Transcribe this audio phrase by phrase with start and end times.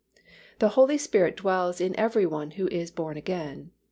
[0.57, 3.69] The Holy Spirit dwells in every one who is born again.